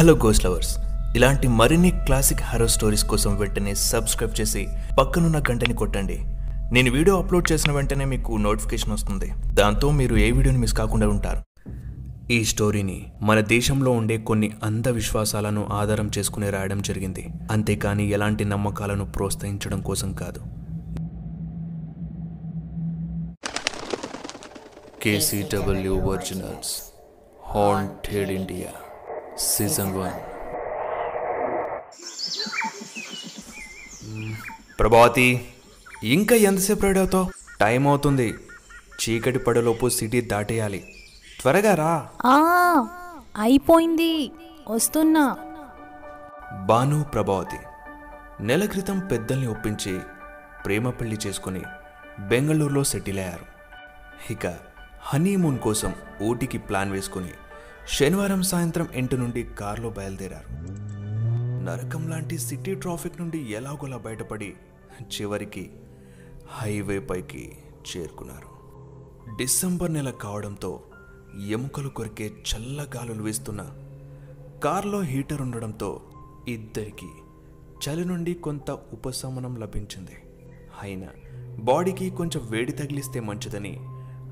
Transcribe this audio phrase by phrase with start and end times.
[0.00, 0.78] Hello goes lovers
[1.16, 4.68] ఇలాంటి మరిన్ని classic harrow stories కోసం వెంటనే సబ్స్క్రైబ్ చేసి
[4.98, 6.18] పక్కనున్న గంటని కొట్టండి.
[6.72, 9.32] నేను వీడియో అప్లోడ్ చేసిన వెంటనే మీకు నోటిఫికేషన్ వస్తుంది.
[9.54, 11.70] దాంతో మీరు ఏ వీడియోని మిస్ కాకుండా ఉంటారు.
[12.32, 17.28] ఈ స్టోరీని మన దేశంలో ఉండే కొన్ని అంధవిశ్వాసాలను ఆధారం చేసుకుని రాయడం జరిగింది.
[17.50, 20.40] అంతేకాని ఎలాంటి నమ్మకాలను ప్రోత్సహించడం కోసం కాదు.
[25.02, 26.94] KCW originals
[27.46, 28.68] haunted India
[29.40, 30.12] season one.
[34.80, 35.48] Prabhavati
[36.04, 37.30] ఇంకా ఎంతసేపు రెడీ అవుతావు?
[37.60, 38.34] టైం అవుతుంది.
[39.02, 40.94] చీకటి పడలోపు సిటీ దాటేయాలి.
[41.40, 42.08] త్వరగా రా.
[42.26, 42.36] ఆ
[43.36, 44.30] అయిపోయింది.
[44.68, 45.36] వస్తున్నా.
[46.66, 47.56] బాను ప్రభావతి
[48.40, 50.00] నెల క్రితం పెద్దల్ని ఒప్పించి
[50.64, 51.62] ప్రేమ పెళ్ళి చేసుకుని
[52.18, 53.46] బెంగళూరులో సెటిల్ అయ్యారు.
[54.32, 54.46] ఇక
[55.00, 57.30] హనీమూన్ కోసం ఊటీకి ప్లాన్ వేసుకుని
[57.98, 60.46] శనివారం సాయంత్రం ఇంటి నుండి కారులో బయలుదేరారు.
[61.64, 64.54] నరకం లాంటి సిటీ ట్రాఫిక్ నుండి ఎలాగోలా బయటపడి
[65.02, 65.70] చివరికి
[66.48, 67.52] హైవే పైకి
[67.90, 68.50] చేరుకున్నారు.
[69.36, 70.82] డిసెంబర్ నెల కావడంతో
[71.48, 73.60] ఎముకలు కొరికే చల్లగాలులు వీస్తున్న
[74.64, 76.02] కారులో హీటర్ ఉండడంతో
[76.48, 77.10] ఇద్దరికి
[77.82, 80.16] చలి నుండి కొంత ఉపశమనం లభించింది.
[80.82, 81.08] అయినా
[81.58, 83.78] బాడీకి కొంచెం వేడి తగిలిస్తే మంచిదని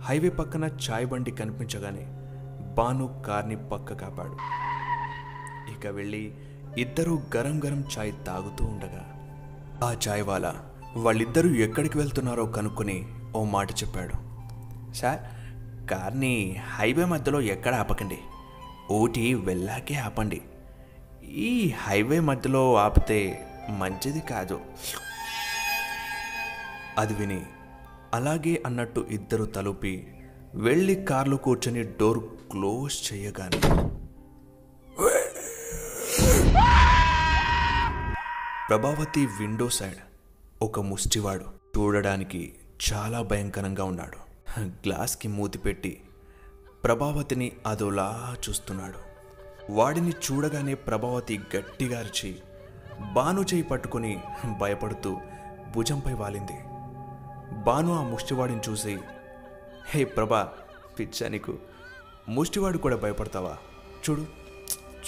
[0.00, 2.17] హైవే పక్కన చాయ్ బండి కనిపించగానే
[2.74, 4.36] బాను కార్ని పక్క కాపాడు.
[5.70, 6.32] ఇక వెళ్ళి
[6.78, 9.02] ఇద్దరూ గరం గరం చాయ్ తాగుతూ ఉండగా
[9.84, 10.54] ఆ చాయ్ వాళ్ళ
[10.96, 14.14] వాళ్ళిద్దరూ ఎక్కడికి వెళ్తున్నారో కనుక్కొని ఓ మాట చెప్పాడు.
[14.94, 15.20] సార్
[15.90, 18.18] కార్ని హైవే మధ్యలో ఎక్కడ ఆపకండి?
[18.92, 20.40] ఊటీ వెళ్ళాకే ఆపండి.
[21.24, 24.60] ఈ హైవే మధ్యలో ఆపితే మంచిది కాదు.
[26.98, 27.42] అది విని
[28.14, 30.06] అలాగే అన్నట్టు ఇద్దరు తలుపి
[30.54, 33.60] వెళ్ళి కార్లో కూర్చొని డోర్ క్లోజ్ చేయగానే
[38.68, 39.96] ప్రభావతి విండో సైడ్
[40.62, 42.54] ఒక ముష్టివాడు చూడడానికి
[42.92, 44.18] చాలా భయంకరంగా ఉన్నాడు.
[44.60, 46.00] గ్లాస్కి మూతి పెట్టి
[46.84, 48.98] ప్రభావతిని అదోలా చూస్తున్నాడు.
[49.72, 52.36] వాడిని చూడగానే ప్రభావతి గట్టిగా అరిచి
[53.12, 54.20] బాను చేయి పట్టుకొని
[54.60, 55.16] భయపడుతూ
[55.76, 56.58] భుజంపై వాలింది.
[57.64, 58.98] బాను ఆ ముష్టివాడిని చూసి
[59.90, 60.52] హే ప్రభా
[60.98, 61.58] పిచ్చా నీకు.
[62.28, 63.56] ముష్టివాడు కూడా భయపడతావా?
[64.04, 64.26] చూడు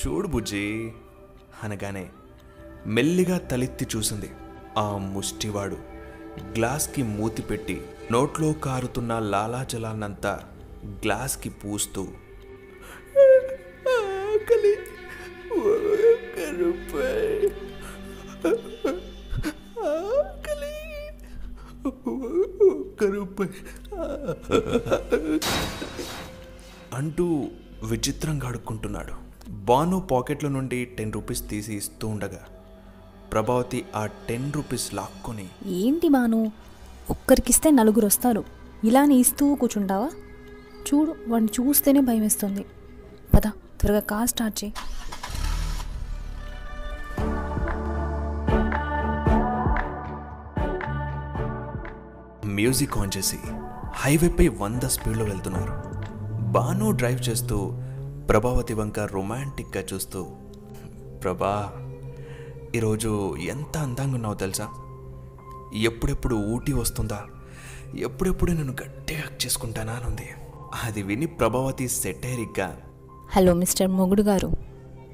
[0.01, 0.93] చూడు బుజ్జి.
[1.65, 2.11] అనగానే
[2.87, 4.31] మెల్లిగా తలెత్తి చూసింది
[4.79, 5.77] ఆ ముష్టివాడు.
[6.53, 7.83] గ్లాస్కి మూతి పెట్టి
[8.13, 10.41] నోట్లో కారుతున్న లాలాజలాన్నంతా
[10.89, 12.03] గ్లాస్కి పూస్తూ
[13.97, 14.75] ఆకలి
[15.53, 17.47] ఒక్క రూపాయి
[19.89, 20.77] ఆకలి
[22.71, 23.51] ఒక్క రూపాయి
[26.95, 27.49] అంటూ
[27.85, 29.15] విచిత్రంగా అడుక్కుంటున్నాడు
[29.51, 32.43] బాను పాకెట్లో నుండి టెన్ రూపీస్ తీసి ఇస్తూ ఉండగా
[33.33, 36.53] ప్రభావతి ఆ టెన్ రూపీస్ లాక్కొని ఏంటి బాను?
[37.11, 38.45] ఒక్కరికిస్తే నలుగురు వస్తారు.
[38.85, 40.11] ఇలానే ఇస్తూ కూర్చుంటావా?
[40.87, 42.65] చూడు వాడిని చూస్తేనే భయం వేస్తుంది
[43.35, 43.47] పద
[43.81, 44.73] త్వరగా కార్ స్టార్ట్ చేయి.
[52.47, 53.39] మ్యూజిక్ ఆన్ చేసి
[53.93, 55.73] హైవేపై వంద స్పీడ్లో వెళ్తున్నారు.
[56.51, 57.73] బాను డ్రైవ్ చేస్తూ
[58.29, 60.27] ప్రభావతి వంక రొమాంటిక్గా చూస్తూ
[61.23, 61.73] ప్రభా
[62.75, 64.69] ఈరోజు ఎంత అందంగా ఉన్నావు తెలుసా?
[65.75, 67.23] ఎప్పుడెప్పుడు ఊటీ వస్తుందా?
[67.97, 70.29] ఎప్పుడెప్పుడు నేను గట్టిగా చేసుకుంటానా అని ఉంది.
[70.85, 72.77] అది విని ప్రభావతి సెటైరిక్గా
[73.33, 74.51] హలో మిస్టర్ మొగుడు గారు.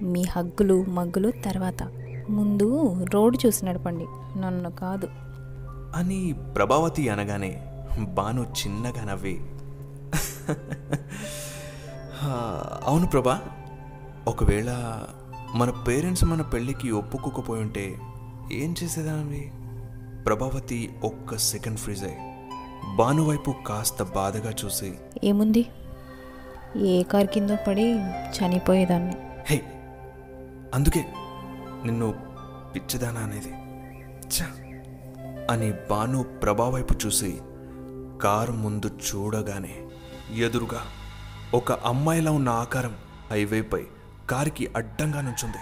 [0.03, 1.83] మీ హగ్గులు మగ్గులు తర్వాత.
[2.31, 4.07] ముందు రోడ్డు చూసి నడపండి.
[4.41, 5.09] నన్ను కాదు.
[5.97, 9.41] అని ప్రభావతి అనగానే బాను చిన్నగా నవ్వి.
[12.19, 13.41] "హా, అవును ప్రభా.
[14.29, 15.03] ఒకవేళ
[15.55, 17.99] మన పేరెంట్స్ మన పెళ్ళికి ఒప్పుకోకపోయి ఉంటే
[18.53, 19.53] ఏం చేసేదానివి?
[20.25, 22.05] ప్రభావతి ఒక్క సెకండ్ ఫ్రీజ్.
[22.05, 22.17] అయి
[22.97, 25.67] బాను వైపు కాస్త బాధగా చూసి ఏముంది?
[26.77, 29.15] ఏ కార్ కింద పడి చనిపోయేదాన్ని.
[29.47, 29.63] హే
[30.75, 31.07] అందుకే
[31.85, 32.15] నిన్ను
[32.75, 33.55] పిచ్చిదానా అనేది.
[34.27, 34.47] ఛ!
[35.51, 37.39] అని బాను ప్రభా వైపు చూసి
[38.23, 39.89] కారు ముందు చూడగానే
[40.33, 40.87] ఎదురుగా
[41.55, 42.97] ఒక అమ్మాయిలా ఉన్న ఆకారం
[43.31, 43.85] హైవేపై
[44.31, 45.59] కారుకి అడ్డంగా నుంచుంది.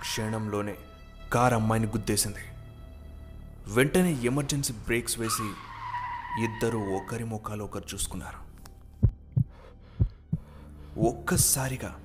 [0.00, 0.74] క్షణంలోనే
[1.32, 2.38] కారు అమ్మాయిని గుద్దేసింది.
[3.74, 5.50] వెంటనే ఎమర్జెన్సీ బ్రేక్స్ వేసి
[6.44, 8.46] ఇద్దరు ఒకరి ముఖాలు ఒకరు చూసుకున్నారు.
[11.00, 11.96] ఒక్కసారిగా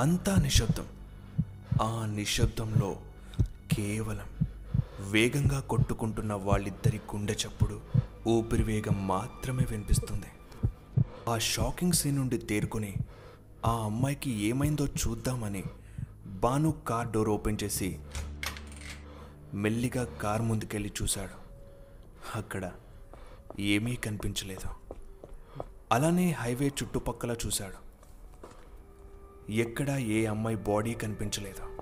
[0.00, 0.86] అంతా నిశ్శబ్దం.
[1.82, 2.96] ఆ నిశ్శబ్దంలో
[3.72, 4.46] కేవలం
[5.08, 7.80] వేగంగా కొట్టుకుంటున్న వాళ్ళిద్దరి గుండె చప్పుడు
[8.28, 10.26] ఊపిరి వేగం మాత్రమే వినిపిస్తుంది.
[11.28, 12.94] ఆ షాకింగ్ సీన్ నుండి తేరుకొని
[13.66, 15.64] ఆ అమ్మాయికి ఏమైందో చూద్దామని
[16.26, 17.98] బాను కార్ డోర్ ఓపెన్ చేసి
[19.54, 21.40] మెల్లిగా కార్ ముందుకెళ్ళి చూశాడు.
[22.38, 22.72] అక్కడ
[23.58, 24.70] ఏమీ కనిపించలేదు.
[25.92, 27.90] అలానే హైవే చుట్టుపక్కల చూశాడు.
[29.52, 31.78] ఎక్కడా ఏ అమ్మాయి బాడీ కనిపించలేదు.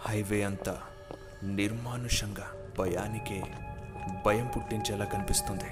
[0.00, 0.82] హైవే అంతా
[1.44, 2.46] నిర్మానుషంగా
[2.78, 3.42] భయానికే
[4.26, 5.70] భయం పుట్టించేలా కనిపిస్తుంది.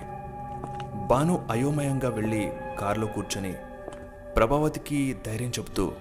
[1.07, 3.53] బాను అయోమయంగా వెళ్ళి కారులో కూర్చొని
[4.37, 5.93] ప్రభావతికి ధైర్యం చెబుతూ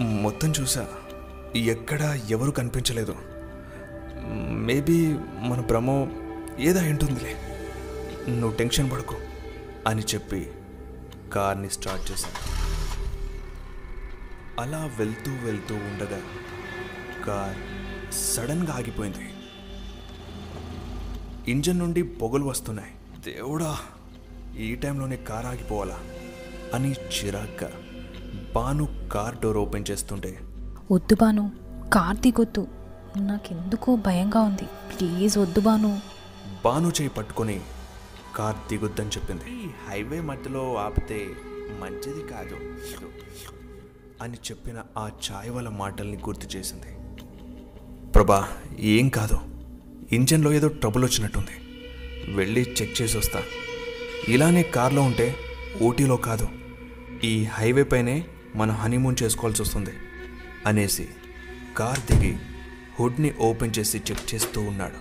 [0.00, 0.86] మొత్తం చూసా
[1.56, 3.16] ఎక్కడా ఎవరు కనిపించలేదు.
[4.68, 5.90] మేబీ మన భ్రమ
[6.58, 7.34] ఏదో అయి ఉంటుందిలే.
[8.28, 9.16] నువ్వు టెన్షన్ పడకు
[9.86, 10.50] అని చెప్పి
[11.32, 12.40] కార్ని స్టార్ట్ చేశాను
[14.60, 16.20] అలా వెళ్తూ వెళ్తూ ఉండగా
[17.28, 17.56] కార్
[18.14, 19.30] సడన్గా ఆగిపోయింది.
[21.50, 22.92] ఇంజన్ నుండి పొగలు వస్తున్నాయి.
[23.24, 23.78] దేవుడా
[24.58, 25.98] ఈ టైంలోనే కార్ ఆగిపోవాలా?
[26.74, 27.70] అని చిరాగ్గా
[28.54, 30.38] బాను కార్ డోర్ ఓపెన్ చేస్తుంటే
[30.92, 31.52] వద్దు బాను
[31.92, 32.68] కార్ దిగొద్దు.
[33.16, 34.64] నాకెందుకో భయంగా ఉంది.
[34.64, 36.00] ప్లీజ్ వద్దు బాను
[36.64, 37.60] బాను చేయి పట్టుకొని
[38.36, 39.42] కార్ దిగొద్దని చెప్పింది.
[39.50, 41.26] ఈ హైవే మధ్యలో ఆపితే
[41.80, 42.56] మంచిది కాదు.
[44.22, 47.07] అని చెప్పిన ఆ ఛాయ్ వాళ్ళ మాటల్ని గుర్తు చేసింది.
[48.18, 48.48] ప్రభా
[48.78, 49.40] ఏం కాదు.
[50.12, 51.50] ఇంజన్లో ఏదో ట్రబుల్ వచ్చినట్టుంది.
[52.34, 53.42] వెళ్ళి చెక్ చేసి వస్తా.
[54.28, 55.36] ఇలానే కార్లో ఉంటే
[55.82, 56.48] ఊటీలో కాదు.
[57.24, 58.24] ఈ హైవే పైనే
[58.56, 59.90] మనం హనీమూన్ చేసుకోవాల్సి వస్తుంది
[60.66, 61.08] అనేసి
[61.76, 62.36] కార్ దిగి
[63.00, 64.96] హుడ్ని ఓపెన్ చేసి చెక్ చేస్తూ ఉన్నాడు.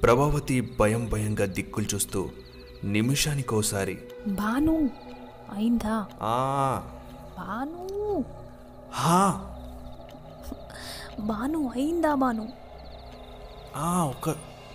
[0.00, 2.30] ప్రభావతి భయం భయంగా దిక్కులు చూస్తూ
[2.84, 4.90] నిమిషానికోసారి బాను
[5.54, 6.06] అయిందా?
[7.38, 8.24] బాను.
[8.92, 9.48] హా.
[11.20, 12.48] బాను అయిందా బాను?
[13.76, 14.30] ఆ ఒక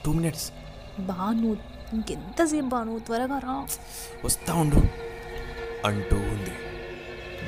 [0.06, 0.52] టూ మినిట్స్.
[1.00, 1.58] బాను
[1.94, 3.00] ఇంకెంతసేపు బాను?
[3.00, 3.68] త్వరగా రా.
[4.26, 4.76] వస్తా ఉండు
[5.88, 6.52] అంటూ ఉంది.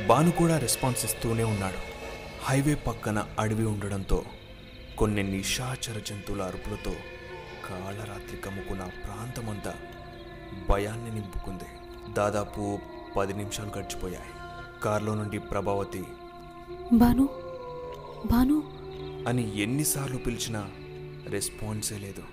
[0.07, 1.77] బాను కూడా రెస్పాన్స్ ఇస్తూనే ఉన్నాడు.
[2.44, 4.24] హైవే పక్కన అడవి ఉండడంతో
[4.98, 6.92] కొన్ని నిశాచర జంతువుల అరుపులతో
[7.69, 9.74] కాళరాత్రి కమ్ముకున్న ఆ ప్రాంతమంతా
[10.69, 11.63] భయాన్ని నింపుకుంది.
[12.13, 12.80] దాదాపు
[13.18, 14.27] పది నిమిషాలు గడిచిపోయాయి.
[14.83, 16.06] కారులో నుండి ప్రభావతి
[16.94, 17.30] బాను
[18.25, 18.63] భాను.
[19.27, 20.71] అని ఎన్నిసార్లు పిలిచినా
[21.27, 22.24] రెస్పాన్సే లేదు.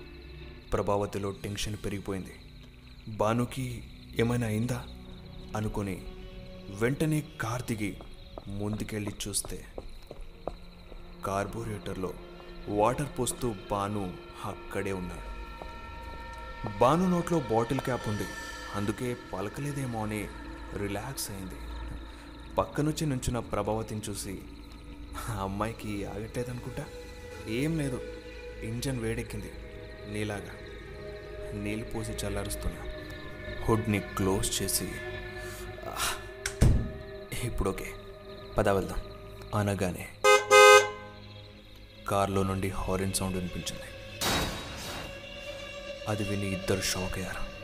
[0.72, 2.32] ప్రభావతిలో టెన్షన్ పెరిగిపోయింది.
[3.16, 3.82] భానుకి
[4.18, 4.84] ఏమైనా అయిందా?
[5.56, 6.02] అనుకుని
[6.78, 7.96] వెంటనే కార్ దిగి
[8.48, 9.64] ముందుకెళ్ళి చూస్తే
[11.26, 12.14] కార్బోరేటర్లో
[12.68, 15.36] వాటర్ పోస్తూ బాను అక్కడే ఉన్నాడు.
[16.78, 18.24] బాను నోట్లో బాటిల్ క్యాప్ ఉంది.
[18.74, 20.28] అందుకే పలకలేదేమో అని
[20.76, 21.54] రిలాక్స్ అయింది.
[22.58, 24.42] పక్కనుంచి నుంచున్న ప్రభావతిని చూసి
[25.16, 26.84] ఆ అమ్మాయికి ఆగట్లేదనుకుంటా?
[27.48, 28.02] ఏం లేదు.
[28.62, 29.52] ఇంజన్ వేడెక్కింది.
[30.12, 30.50] నీలాగా.
[31.52, 32.82] నీళ్ళు పోసి చల్లారుస్తున్నా.
[33.64, 34.92] హుడ్ని క్లోజ్ చేసి.
[37.44, 37.92] ఇప్పుడు ఓకే.
[38.58, 38.98] పద వెళ్దాం.
[39.54, 40.08] అనగానే.
[42.08, 43.82] కార్లో నుండి హారెన్ సౌండ్ వినిపించింది.
[46.08, 47.56] అది విని ఇద్దరు షాక్ అయ్యారు.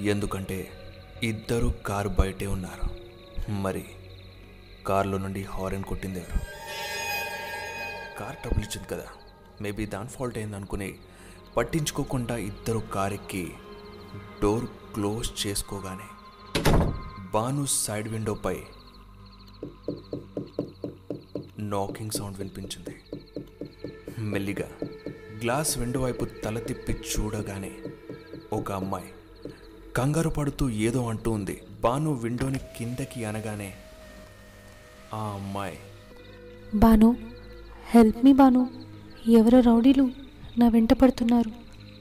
[0.00, 0.72] ఎందుకంటే
[1.22, 3.00] ఇద్దరు కారు బయటే ఉన్నారు.
[3.50, 3.84] మరి
[4.86, 6.59] కారులో నుండి హారెన్ కొట్టింది ఎవరు?
[8.20, 9.06] కార్ ట్రబుల్ ఇచ్చింది కదా.
[9.60, 10.90] మేబీ దాని ఫాల్ట్ అయింది అనుకుని
[11.56, 13.44] పట్టించుకోకుండా ఇద్దరు కార్ ఎక్కి
[14.42, 16.08] డోర్ క్లోజ్ చేసుకోగానే
[17.32, 18.56] బాను సైడ్ విండోపై
[21.72, 22.94] నాకింగ్ సౌండ్ వినిపించింది.
[24.32, 24.68] మెల్లిగా
[25.42, 27.72] గ్లాస్ విండో వైపు తల తిప్పి చూడగానే
[28.52, 29.10] ఒక అమ్మాయి
[29.96, 31.56] కంగారు పడుతూ ఏదో అంటూ ఉంది.
[31.80, 33.70] బాను విండోని కిందకి అనగానే
[35.14, 35.78] ఆ అమ్మాయి
[36.74, 37.08] బాను
[37.90, 38.70] హెల్ప్ మీ బాను
[39.28, 40.10] ఎవరో రౌడీలు?
[40.58, 41.50] నా వెంట పడుతున్నారు.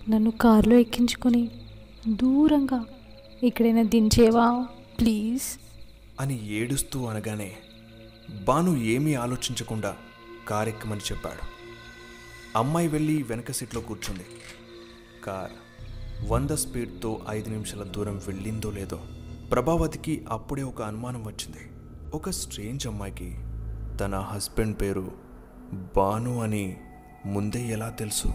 [0.09, 1.51] నన్ను కారులో ఎక్కించుకొని
[2.07, 2.85] దూరంగా
[3.43, 4.67] ఎక్కడైనా దించేవా?
[4.99, 5.59] ప్లీజ్.
[6.19, 7.55] అని ఏడుస్తూ అనగానే
[8.47, 9.95] బాను ఏమీ ఆలోచించకుండా
[10.47, 11.45] కారెక్కమని చెప్పాడు.
[12.57, 14.25] అమ్మాయి వెళ్ళి వెనక సీట్లో కూర్చుంది.
[15.25, 15.51] కార్
[16.31, 18.99] వంద స్పీడ్తో ఐదు నిమిషాల దూరం వెళ్ళిందో లేదో
[19.51, 21.71] ప్రభావతికి అప్పుడే ఒక అనుమానం వచ్చింది.
[22.13, 23.35] ఒక స్ట్రేంజ్ అమ్మాయికి
[23.99, 25.28] తన హస్బెండ్ పేరు
[25.73, 26.77] బాను అని
[27.25, 28.33] ముందే ఎలా తెలుసు?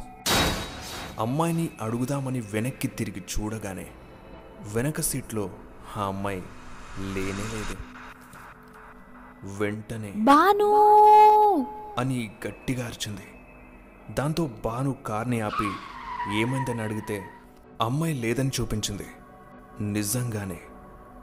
[1.18, 3.86] అమ్మాయిని అడుగుదామని వెనక్కి తిరిగి చూడగానే
[4.74, 5.50] వెనక సీట్లో
[5.96, 6.42] ఆ అమ్మాయి
[7.00, 7.76] లేనే లేదు.
[9.56, 10.72] వెంటనే బాను!
[11.98, 13.22] అని గట్టిగా అరిచింది.
[14.14, 15.70] దాంతో బాను కార్ని ఆపి
[16.40, 17.22] ఏమైందని అడిగితే
[17.80, 19.06] అమ్మాయి లేదని చూపించింది.
[19.80, 20.60] నిజంగానే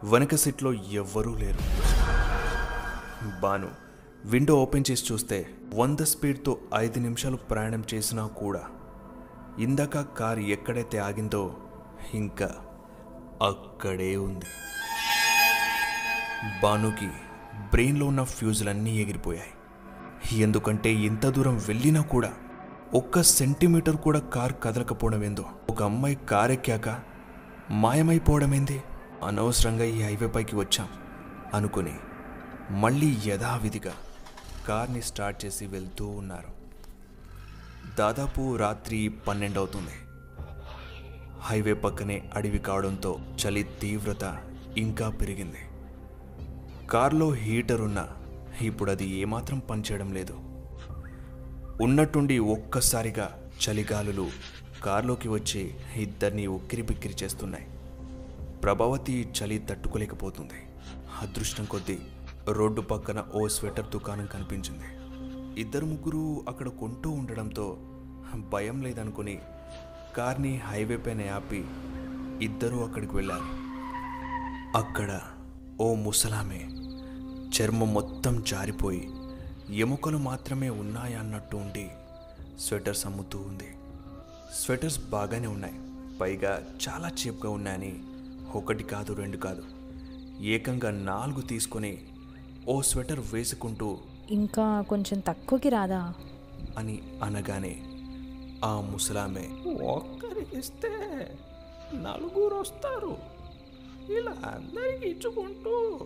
[0.04, 1.60] వెనక సీట్లో ఎవ్వరూ లేరు.
[3.42, 3.91] బాను
[4.26, 8.64] విండో ఓపెన్ చేసి చూస్తే వంద స్పీడ్తో ఐదు నిమిషాలు ప్రయాణం చేసినా కూడా
[9.60, 11.56] ఇందాక కారు ఎక్కడైతే ఆగిందో
[12.14, 12.56] ఇంకా
[13.42, 14.46] అక్కడే ఉంది.
[16.64, 17.10] బానుకి
[17.72, 19.52] బ్రెయిన్లో ఉన్న ఫ్యూజులన్నీ ఎగిరిపోయాయి.
[20.42, 22.34] ఎందుకంటే ఇంత దూరం వెళ్ళినా కూడా
[22.94, 27.00] ఒక్క సెంటీమీటర్ కూడా కార్ కదలకపోవడం ఏందో ఒక అమ్మాయి కార్ ఎక్కాక
[27.72, 28.84] మాయమైపోవడం ఏంది
[29.24, 30.90] అనవసరంగా ఈ హైవే పైకి వచ్చాం
[31.54, 31.94] అనుకుని
[32.72, 33.94] మళ్ళీ యథావిధిగా
[34.68, 36.62] కార్ని స్టార్ట్ చేసి వెళ్తూ ఉన్నారు.
[37.98, 39.92] దాదాపు రాత్రి పన్నెండు అవుతుంది
[41.40, 44.44] హైవే పక్కనే అడవి కావడంతో చలి తీవ్రత
[44.78, 45.58] ఇంకా పెరిగింది.
[46.88, 48.08] కార్లో హీటర్ ఉన్నా
[48.62, 50.34] ఇప్పుడు అది ఏమాత్రం పనిచేయడం లేదు.
[51.82, 54.30] ఉన్నట్టుండి ఒక్కసారిగా చలిగాలులు
[54.84, 57.68] కారులోకి వచ్చి ఇద్దరిని ఉక్కిరి బిక్కిరి చేస్తున్నాయి.
[58.64, 60.60] ప్రభావతి చలి తట్టుకోలేకపోతుంది.
[61.22, 62.00] అదృష్టం కొద్దీ
[62.50, 64.86] రోడ్డు పక్కన ఓ స్వెటర్ దుకాణం కనిపించింది.
[65.62, 67.78] ఇద్దరు ముగ్గురు అక్కడ కొంటూ ఉండడంతో
[68.50, 69.40] భయం లేదనుకుని
[70.18, 71.66] కార్ని హైవే పైన ఆపి
[72.42, 73.62] ఇద్దరూ అక్కడికి వెళ్ళారు.
[74.78, 75.22] అక్కడ
[75.82, 76.68] ఓ ముసలామె
[77.50, 79.10] చర్మం మొత్తం జారిపోయి
[79.70, 81.90] ఎముకలు మాత్రమే ఉన్నాయన్నట్టు ఉండి
[82.60, 83.68] స్వెటర్స్ అమ్ముతూ ఉంది.
[84.54, 85.74] స్వెటర్స్ బాగానే ఉన్నాయి.
[86.18, 88.04] పైగా చాలా చీప్గా ఉన్నాయని
[88.56, 89.64] ఒకటి కాదు రెండు కాదు.
[90.42, 91.98] ఏకంగా నాలుగు తీసుకొని
[92.68, 93.98] ఓ స్వెటర్ వేసుకుంటూ
[94.30, 96.14] ఇంకా కొంచెం తక్కువకి రాదా?
[96.78, 97.82] అని అనగానే
[98.66, 99.48] ఆ ముసలామె
[99.84, 100.90] ఒక్కరికి ఇస్తే
[101.94, 103.18] నలుగురు వస్తారు.
[104.10, 106.00] ఇలా అందరికి ఇచ్చుకుంటూ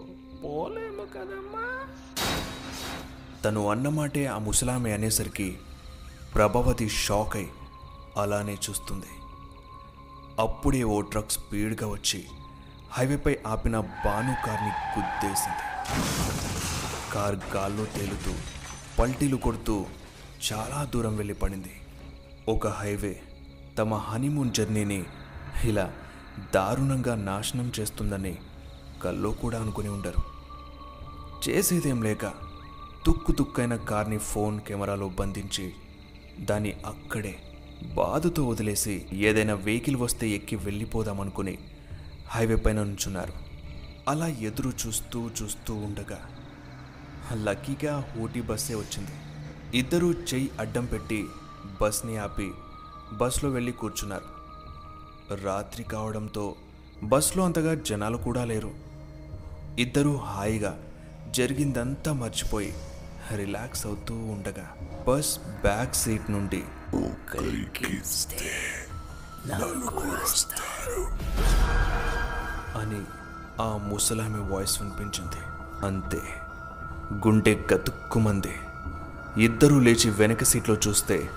[0.44, 1.88] పోలేము కదమ్మా.
[3.46, 5.58] తను అన్నమాటే ఆ ముసలామె అనేసరికి
[6.36, 7.50] ప్రభావతి షాక్ అయి
[8.18, 9.12] అలానే చూస్తుంది.
[10.40, 12.26] అప్పుడే ఓ ట్రక్ స్పీడ్గా వచ్చి
[12.92, 15.75] హైవేపై ఆపిన బాను కార్ని గుద్దేసింది.
[17.14, 18.34] కార్ గాల్లో తేలుతూ
[19.00, 19.86] పల్టీలు కొడుతూ
[20.52, 21.72] చాలా దూరం వెళ్ళి పడింది.
[22.48, 23.22] ఒక హైవే
[23.78, 25.04] తమ హనీమూన్ జర్నీని
[25.64, 25.94] ఇలా
[26.56, 28.38] దారుణంగా నాశనం చేస్తుందని
[29.04, 30.22] కల్లో కూడా అనుకుని ఉండరు.
[31.50, 32.26] చేసేదేం లేక
[33.06, 35.74] తుక్కు తుక్కైన కార్ని ఫోన్ కెమెరాలో బంధించి
[36.40, 37.36] దాన్ని అక్కడే
[37.84, 41.58] బాధతో వదిలేసి ఏదైనా వెహికల్ వస్తే ఎక్కి వెళ్ళిపోదామనుకుని
[42.28, 43.55] హైవే పైన నుంచున్నారు.
[44.08, 46.20] అలా ఎదురు చూస్తూ చూస్తూ ఉండగా
[47.34, 49.12] లక్కీగా ఊటీ బస్సే వచ్చింది.
[49.78, 51.26] ఇద్దరూ చెయ్యి అడ్డం పెట్టి
[51.82, 52.52] బస్ని ఆపి
[53.14, 54.28] బస్లో వెళ్ళి కూర్చున్నారు.
[55.36, 56.56] రాత్రి కావడంతో
[57.04, 58.74] బస్లో అంతగా జనాలు కూడా లేరు.
[59.80, 60.74] ఇద్దరూ హాయిగా
[61.30, 62.74] జరిగిందంతా మర్చిపోయి
[63.36, 64.68] రిలాక్స్ అవుతూ ఉండగా
[65.08, 66.64] బస్ బ్యాక్ సీట్ నుండి
[72.80, 73.02] అని
[73.62, 75.42] ఆ ముసలామె వాయిస్ వినిపించింది.
[75.86, 76.22] అంతే.
[77.14, 78.56] గుండె గతుక్కుమంది.
[79.44, 81.30] ఇద్దరూ లేచి వెనక సీట్లో చూస్తే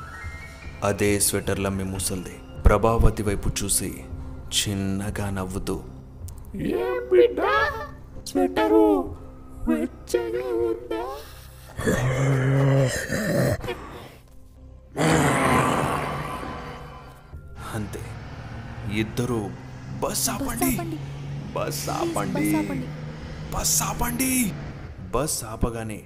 [0.84, 2.40] అదే స్వెటర్లమ్మే ముసల్ది.
[2.66, 4.04] ప్రభావతి వైపు చూసి
[4.52, 5.82] చిన్నగా నవ్వుతూ
[8.26, 9.16] స్వెటరు
[17.74, 18.00] అంతే.
[18.92, 19.50] ఇద్దరు
[20.00, 20.98] బస్ ఆపండి.
[21.52, 22.54] బస్ ఆపండి.
[23.54, 24.52] బస్ ఆపండి.
[25.10, 26.02] బస్ ఆపగానే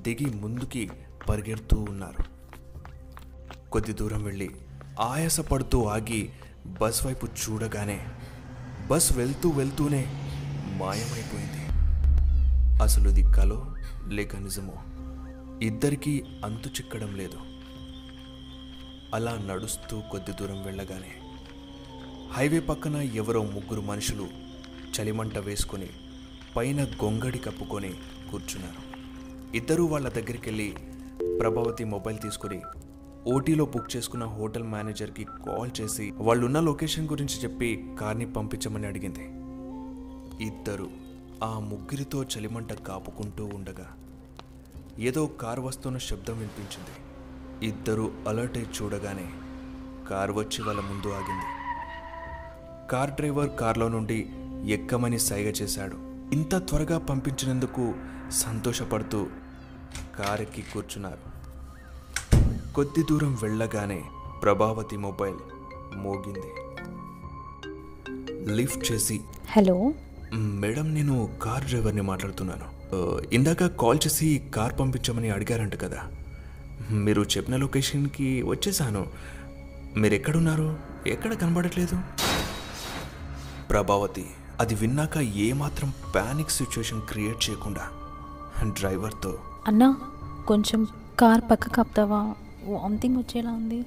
[0.00, 0.90] దిగి ముందుకి
[1.28, 2.24] పరిగెడుతూ ఉన్నారు.
[3.70, 4.50] కొద్ది దూరం వెళ్ళి
[5.00, 6.30] ఆయాసపడుతూ ఆగి
[6.66, 8.06] బస్ వైపు చూడగానే
[8.90, 10.06] బస్ వెళ్తూ వెళ్తూనే
[10.76, 11.60] మాయమైపోయింది.
[12.82, 13.74] అసలు ఇది కలో
[14.08, 14.72] లేక నిజమో?
[15.62, 17.38] ఇద్దరికీ అంతు చిక్కడం లేదు.
[19.14, 21.12] అలా నడుస్తూ కొద్ది దూరం వెళ్ళగానే
[22.32, 24.49] హైవే పక్కన ఎవరో ముగ్గురు మనుషులు
[24.94, 25.90] చలిమంట వేసుకొని
[26.56, 27.90] పైన గొంగడి కప్పుకొని
[28.30, 28.82] కూర్చున్నారు.
[29.56, 30.74] ఇద్దరూ వాళ్ళ దగ్గరికి వెళ్ళి
[31.40, 32.60] ప్రభావతి మొబైల్ తీసుకుని
[33.32, 39.26] ఓటీలో బుక్ చేసుకున్న హోటల్ మేనేజర్కి కాల్ చేసి వాళ్ళున్న లొకేషన్ గురించి చెప్పి కార్ని పంపించమని అడిగింది.
[40.44, 40.88] ఇద్దరు
[41.44, 43.88] ఆ ముగ్గురితో చలిమంట కాపుకుంటూ ఉండగా
[44.98, 46.94] ఏదో కారు వస్తున్న శబ్దం వినిపించింది.
[47.66, 49.28] ఇద్దరు అలర్ట్ అయి చూడగానే
[50.10, 51.48] కారు వచ్చి వాళ్ళ ముందు ఆగింది.
[52.92, 54.18] కార్ డ్రైవర్ కార్లో నుండి
[54.66, 55.96] ఎక్కమని సైగ చేశాడు.
[56.34, 57.94] ఇంత త్వరగా పంపించినందుకు
[58.30, 59.26] సంతోషపడుతూ
[60.18, 61.30] కారెక్కి కూర్చున్నారు.
[62.74, 64.04] కొద్ది దూరం వెళ్ళగానే
[64.42, 65.36] ప్రభావతి మొబైల్
[65.96, 66.42] మోగింది.
[68.52, 69.92] లిఫ్ట్ చేసి హలో?
[70.34, 72.80] మేడం నేను కార్ డ్రైవర్ని మాట్లాడుతున్నాను.
[73.34, 75.98] ఇందాక కాల్ చేసి కార్ పంపించమని అడిగారంట కదా.
[76.90, 79.06] మీరు చెప్పిన లొకేషన్కి వచ్చేసాను.
[79.96, 82.00] మీరు ఎక్కడున్నారు ఎక్కడ కనబడట్లేదు?
[83.70, 84.26] ప్రభావతి
[84.60, 87.88] అది విన్నాక ఏమాత్రం ప్యానిక్ సిచ్యువేషన్ క్రియేట్ చేయకుండా
[88.64, 89.38] డ్రైవర్తో
[89.68, 89.96] అన్నా
[90.46, 90.86] కొంచెం
[91.20, 92.34] కార్ పక్కకు ఆపుతావా?
[92.64, 93.84] వామిటింగ్ వచ్చేలా ఉంది.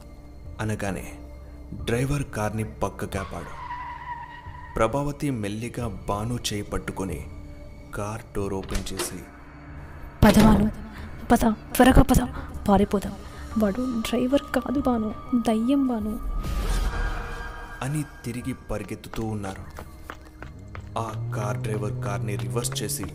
[0.61, 1.19] అనగానే
[1.73, 3.51] డ్రైవర్ కార్ని పక్క కాపాడు
[4.75, 7.27] ప్రభావతి మెల్లిగా బాను చేయి పట్టుకొని
[7.95, 9.19] కార్ డోర్ ఓపెన్ చేసి
[10.23, 10.71] పద బాను
[11.31, 11.39] పద
[11.75, 12.27] త్వరగా పద.
[12.67, 13.13] పారిపోదాం.
[13.57, 16.19] వాడు డ్రైవర్ కాదు బాను దయ్యం బాను.
[17.85, 19.92] అని తిరిగి పరిగెత్తుతూ ఉన్నారు.
[20.97, 23.05] ఆ కార్ డ్రైవర్ కార్ని రివర్స్ చేసి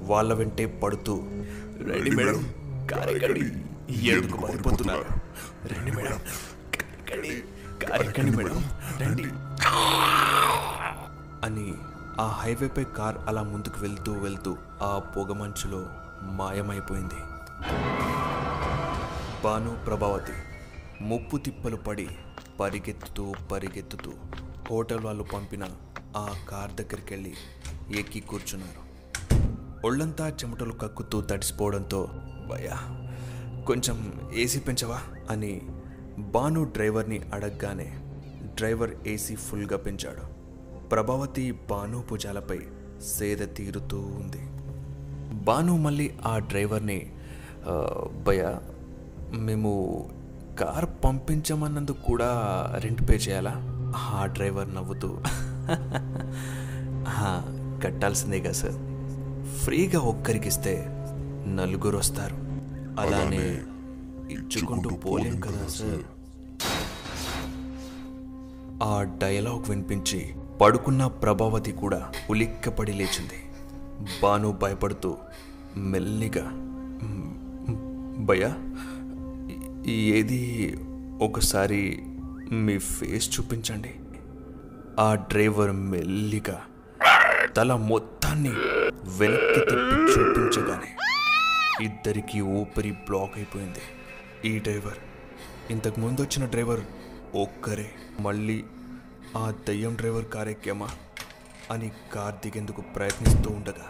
[0.00, 1.14] వాళ్ళ వెంటే పడుతూ
[1.88, 2.38] రండి మేడం
[2.90, 3.40] కార్ ఎక్కండి.
[4.10, 5.04] ఎందుకు పారిపోతున్నారు
[5.66, 6.18] రండి మేడం
[6.74, 7.32] ఎక్కండి
[7.82, 8.58] కార్ ఎక్కండి మేడం
[9.02, 9.26] రండి.
[11.44, 11.66] అని
[12.20, 15.80] ఆ హైవేపై కార్ అలా ముందుకు వెళ్తూ వెళ్తూ ఆ పొగమంచులో
[16.32, 17.20] మాయమైపోయింది.
[19.44, 20.36] బాను ప్రభావతి
[21.04, 22.08] ముప్పు తిప్పలు పడి
[22.60, 24.12] పరిగెత్తుతూ పరిగెత్తుతూ
[24.70, 25.64] హోటల్ వాళ్ళు పంపిన
[26.16, 27.34] ఆ కార్ దగ్గరికి వెళ్ళి
[27.98, 28.82] ఎక్కి కూర్చున్నారు.
[29.86, 32.08] ఒళ్ళంతా చెమటలు కక్కుతూ తడిసిపోవడంతో
[32.50, 32.78] భయా
[33.66, 35.00] కొంచెం ఏసీ పెంచవా?
[35.30, 35.60] అని
[36.18, 37.98] బాను డ్రైవర్ని అడగగానే
[38.54, 40.42] డ్రైవర్ ఏసీ ఫుల్గా పెంచాడు.
[40.88, 42.60] ప్రభావతి బాను భుజాలపై
[43.18, 44.40] సేద తీరుతూ ఉంది.
[45.44, 47.12] బాను మళ్ళీ ఆ డ్రైవర్ని
[48.26, 48.60] భయా
[49.34, 49.72] మేము
[50.60, 52.28] కార్ పంపించమన్నందుకు కూడా
[52.78, 53.52] రెంట్ పే చేయాలా?
[53.96, 55.18] ఆ డ్రైవర్ నవ్వుతూ
[57.08, 57.42] "ఆ,
[57.84, 58.76] కట్టాల్సిందే కదా సార్.
[59.56, 60.86] ఫ్రీగా ఒక్కరికిస్తే
[61.46, 62.34] నలుగురు వస్తారు.
[63.00, 63.60] అలానే
[64.30, 66.02] ఇచ్చుకుంటూ పోలేం కదా సార్.
[68.82, 73.38] ఆ డైలాగ్ వినిపించి పడుకున్న ప్రభావతి కూడా ఉలిక్కపడి లేచింది.
[74.22, 75.16] బాను భయపడుతూ
[75.76, 77.34] మెల్లిగా "మ్,
[77.70, 78.56] మ్, భయ్యా
[79.86, 80.76] ఈ- ఏది
[81.20, 82.02] ఒకసారి
[82.52, 83.94] మీ ఫేస్ చూపించండి.
[85.00, 86.62] ఆ డ్రైవర్ మెల్లిగా
[87.56, 88.48] తల మొత్తాన్ని
[89.18, 90.96] వెనక్కి తిప్పి చూపించగానే
[91.84, 93.80] ఇద్దరికి ఊపిరి బ్లాక్ అయిపోయింది.
[94.48, 94.98] ఈ డ్రైవర్
[95.70, 96.80] ఇంతకు ముందు వచ్చిన డ్రైవర్
[97.34, 97.90] ఒక్కరే.
[98.20, 98.64] మళ్ళీ
[99.36, 100.48] ఆ దయ్యం డ్రైవర్ కార్
[101.72, 103.84] అని కార్ దిగేందుకు ప్రయత్నిస్తూ ఉండగా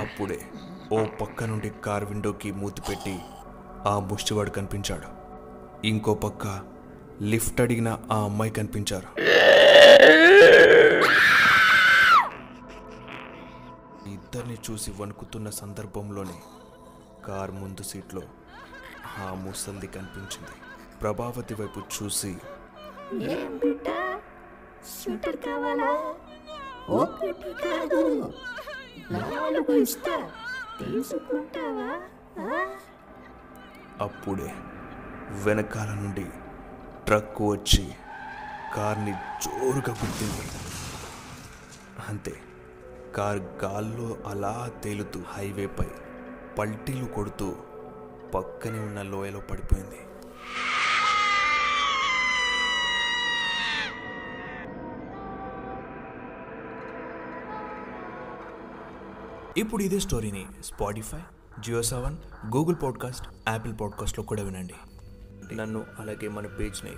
[0.00, 0.40] అప్పుడే
[0.92, 3.18] ఓ పక్క నుండి కార్ విండోకి మూతి పెట్టి
[3.86, 5.18] ఆ ముష్టివాడు కనిపించాడు.
[5.86, 6.62] ఇంకో పక్క
[7.22, 9.20] లిఫ్ట్ అడిగిన ఆ అమ్మాయి కనిపించారు.
[14.08, 16.42] ఇద్దరిని చూసి వణుకుతున్న సందర్భంలోనే
[17.26, 18.22] కార్ ముందు సీట్లో
[19.18, 20.56] ఆ ముసల్ది కనిపించింది.
[21.02, 22.36] ప్రభావతి వైపు చూసి
[27.64, 28.32] కాదు.
[30.78, 32.00] తీసుకుంటావా?
[34.02, 34.50] అప్పుడే
[35.44, 36.26] వెనకాల నుండి
[37.06, 37.84] ట్రక్ వచ్చి
[38.74, 40.44] కార్ని జోరుగా గుర్తింది
[42.08, 42.34] అంతే
[43.16, 45.88] కార్ గాల్లో అలా తేలుతూ హైవేపై
[46.58, 47.56] పల్టీలు కొడుతూ
[48.34, 50.00] పక్కనే ఉన్న లోయలో పడిపోయింది.
[59.56, 61.20] ఇప్పుడు ఇదే స్టోరీని Spotify
[61.64, 62.16] Jio Saavn
[62.56, 64.74] Google podcast Apple పాడ్కాస్ట్లో కూడా వినండి.
[65.54, 66.92] నన్ను అలాగే మన పేజ్ని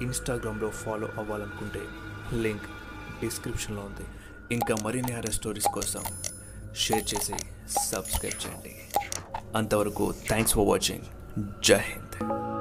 [0.00, 1.80] ఇన్స్టాగ్రామ్లో ఫాలో అవ్వాలనుకుంటే
[2.36, 2.62] లింక్
[3.20, 4.06] డిస్క్రిప్షన్లో ఉంది.
[4.54, 6.02] ఇంకా మరిన్ని అరే స్టోరీస్ కోసం
[6.74, 7.34] షేర్ చేసి
[7.78, 8.76] సబ్స్క్రైబ్ చేయండి.
[9.56, 11.02] అంతవరకు థ్యాంక్స్ ఫర్ వాచింగ్.
[11.64, 12.53] జై హింద్.